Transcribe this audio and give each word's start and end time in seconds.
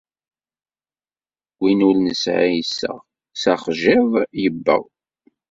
Win 1.59 1.85
ur 1.89 1.95
nesɛi 1.99 2.51
iseɣ, 2.61 2.97
s 3.41 3.43
axjiḍ 3.53 4.09
yebbeɣ. 4.41 4.83